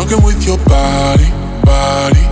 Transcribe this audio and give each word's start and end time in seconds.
Talking 0.00 0.24
with 0.24 0.46
your 0.46 0.56
body, 0.64 1.28
body. 1.62 2.24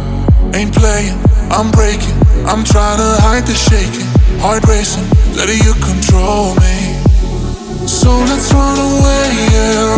Ain't 0.56 0.72
playing, 0.72 1.20
I'm 1.50 1.70
breaking. 1.70 2.16
I'm 2.48 2.64
trying 2.64 2.96
to 2.96 3.20
hide 3.20 3.44
the 3.44 3.52
shaking. 3.52 4.08
Heart 4.40 4.64
racing, 4.64 5.04
letting 5.36 5.60
you 5.60 5.74
control 5.74 6.54
me. 6.54 6.96
So 7.86 8.08
let's 8.24 8.50
run 8.54 8.78
away, 8.78 9.28
yeah. 9.52 9.97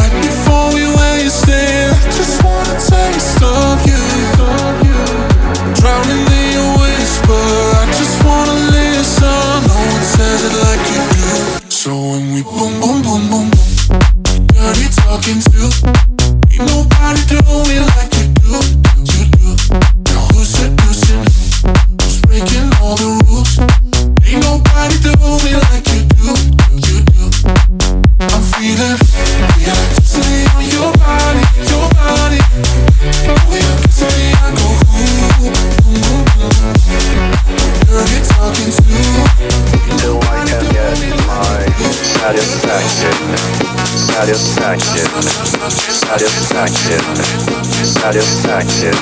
satisfaction, 48.12 48.94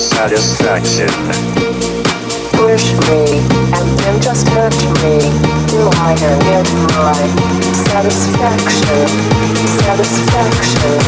satisfaction. 0.00 1.12
Push 2.52 2.96
me, 3.04 3.44
and 3.76 3.98
then 3.98 4.20
just 4.22 4.48
hurt 4.48 4.72
me, 5.04 5.20
till 5.68 5.90
I 6.00 6.16
can 6.16 6.38
get 6.40 6.64
my 6.96 7.12
satisfaction, 7.92 9.08
satisfaction, 9.84 11.00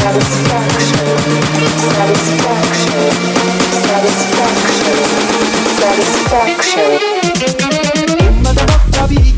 satisfaction, 0.00 1.08
satisfaction, 1.92 3.12
satisfaction, 3.84 4.96
satisfaction. 5.76 6.90
Motherfucker, 8.42 9.06
vi 9.08 9.36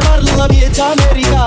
parla 0.00 0.36
la 0.36 0.46
miezza 0.48 0.94
merita. 0.96 1.41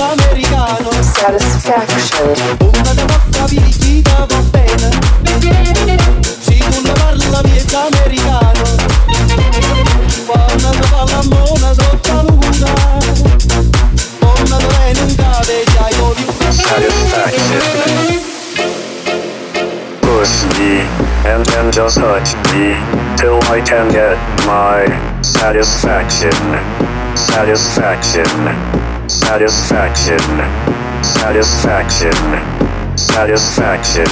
americano. 0.00 0.90
Satisfaction. 1.02 2.56
Una 2.60 2.94
da 2.94 3.04
bocca 3.04 3.44
pirichita 3.46 4.26
va 4.28 4.40
bene. 4.50 4.90
Si 6.40 6.58
tu 6.58 6.80
ne 6.82 6.92
parla 6.92 7.40
miezza 7.44 7.86
americano. 7.86 8.64
Quando 10.26 10.70
ti 10.70 10.88
parla 10.90 11.22
mona 11.24 11.74
sotto 11.74 12.12
la 12.12 12.22
luna. 12.22 12.72
Mona 14.20 14.56
tu 14.56 14.66
lei 14.78 14.94
non 14.94 15.14
cade 15.16 15.64
già 15.72 15.88
io 15.88 16.14
vi 16.14 16.24
Satisfaction. 16.50 17.62
Push 20.00 20.44
me 20.58 20.86
and 21.24 21.44
then 21.46 21.70
just 21.70 21.98
touch 21.98 22.34
me 22.52 22.76
till 23.16 23.40
I 23.50 23.60
can 23.62 23.88
get 23.90 24.16
my 24.46 24.86
satisfaction. 25.22 27.07
Satisfaction. 27.26 28.30
Satisfaction. 29.08 30.24
Satisfaction. 31.02 32.18
Satisfaction. 32.96 34.10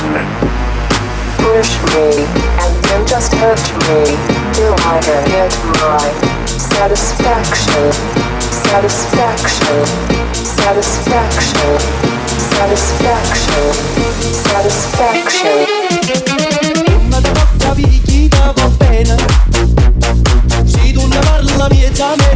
Push 1.38 1.72
me, 1.92 2.26
and 2.62 2.72
then 2.84 3.06
just 3.06 3.32
hurt 3.34 3.62
me, 3.86 4.02
till 4.54 4.74
I 4.74 5.00
get 5.26 5.52
my 5.80 6.36
satisfaction. 6.58 7.92
Satisfaction. 8.50 9.86
Satisfaction. 10.34 11.78
Satisfaction. 12.56 13.64
Satisfaction. 14.50 15.66
Tabii 17.58 18.00
ki 18.06 18.30
de 18.30 18.44
bak 18.56 18.70
beni 18.80 19.16
Si 20.66 20.92
dunne 20.94 21.20
varla 21.26 21.68
mi 21.68 21.84
etame 21.84 22.35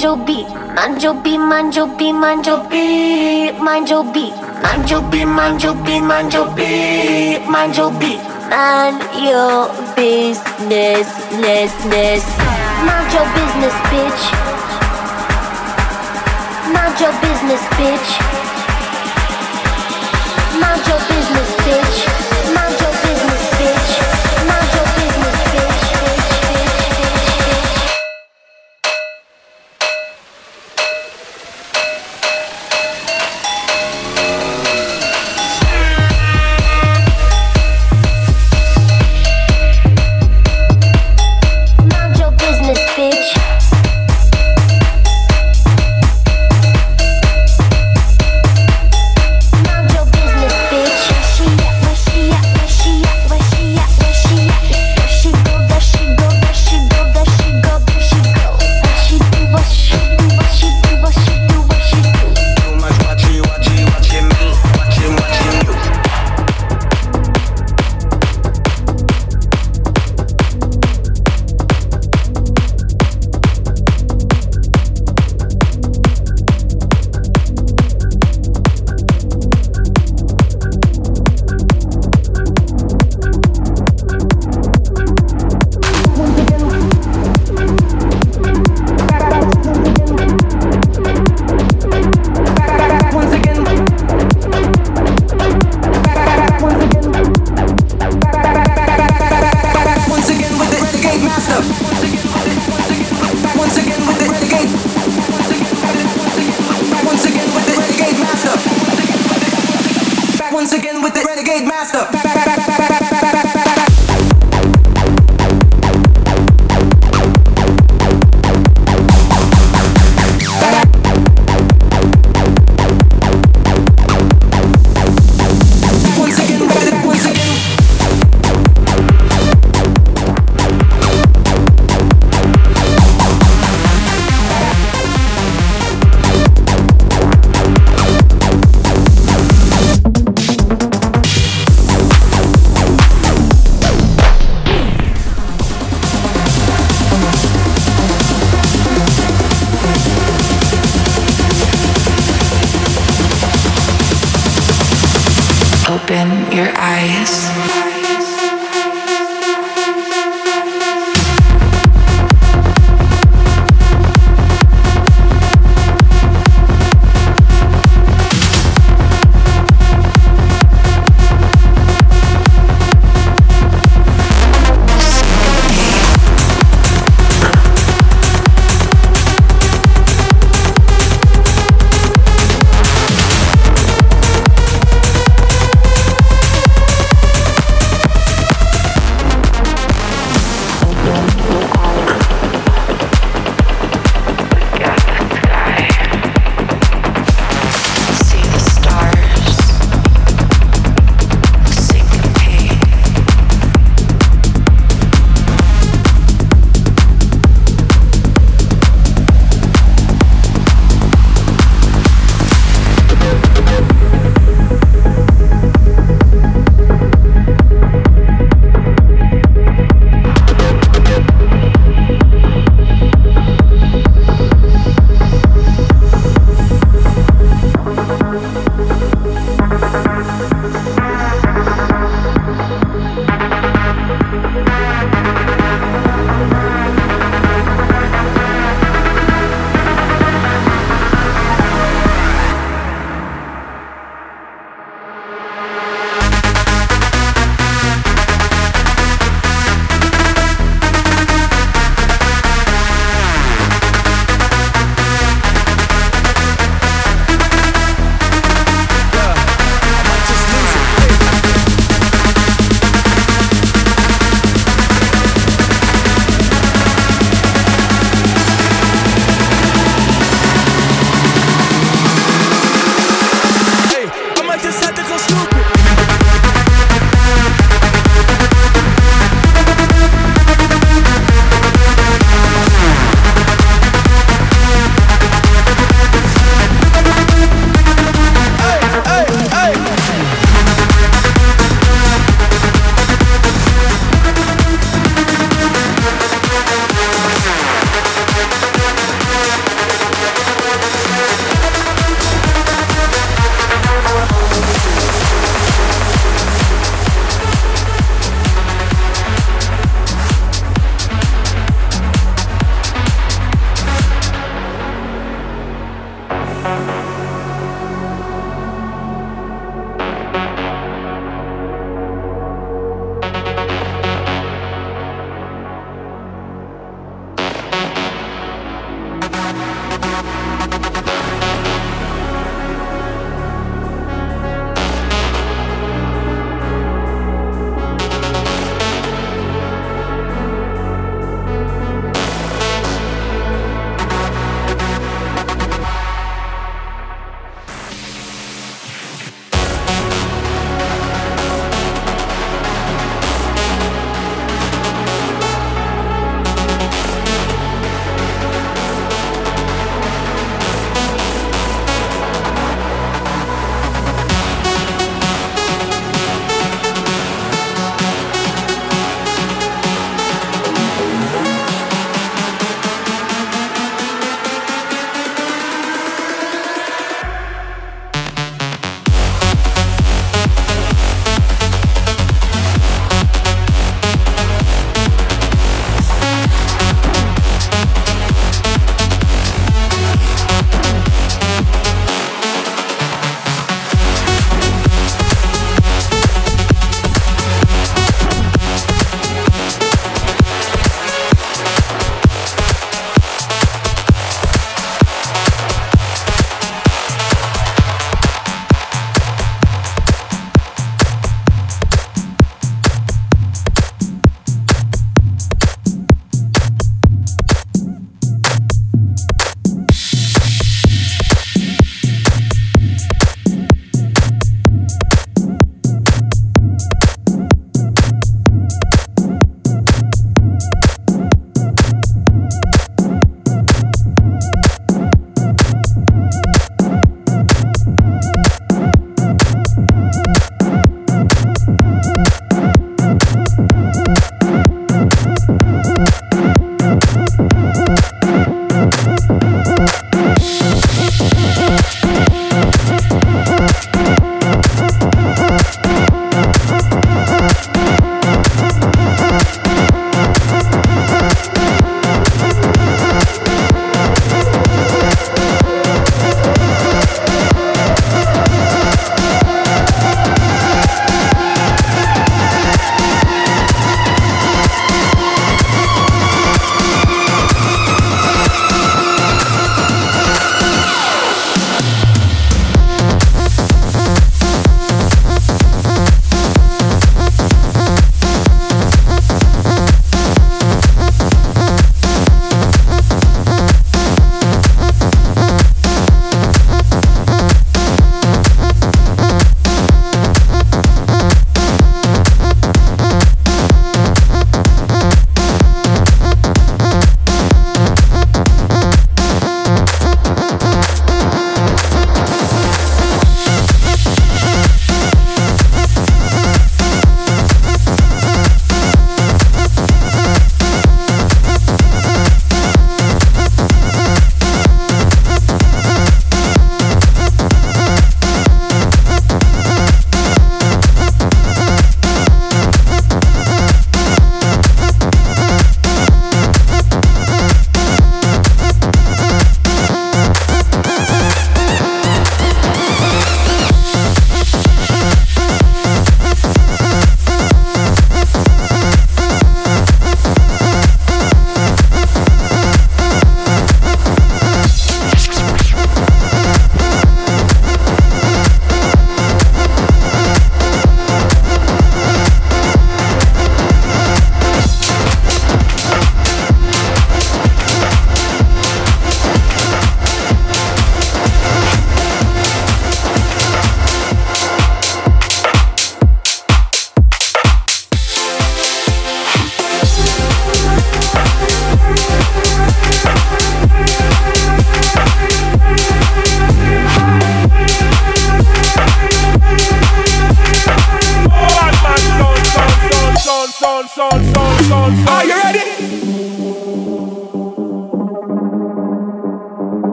mind 0.00 0.16
your 0.16 0.24
beat, 0.24 0.48
mind 0.48 1.02
your 1.02 1.14
beat, 1.22 1.36
mind 1.36 1.76
your 1.76 1.86
beat, 1.98 2.12
mind 2.12 2.46
your 2.46 2.64
beat, 2.70 3.52
mind 3.60 3.90
your 3.90 5.02
beat, 5.10 5.26
mind 5.26 5.62
your 5.62 5.74
beat, 5.74 6.00
mind 6.00 6.32
your 6.32 6.46
beat, 6.56 7.46
mind 7.46 7.76
your 7.76 7.90
beat, 8.00 8.20
mind 8.48 9.02
your 9.20 9.68
beat, 9.94 10.40
business, 11.36 12.24
mind 12.88 13.12
your 13.12 13.26
business, 13.36 13.76
bitch, 13.92 14.22
mind 16.72 16.96
your 16.98 17.12
business, 17.20 17.62
bitch, 17.76 18.10
mind 20.62 20.82
your 20.88 21.00
business, 21.12 21.50
bitch. 21.60 21.79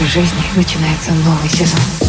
нашей 0.00 0.20
жизни 0.20 0.42
начинается 0.56 1.12
новый 1.12 1.48
сезон. 1.48 2.05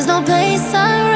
There's 0.00 0.08
no 0.08 0.22
place 0.22 0.72
I'd 0.72 1.09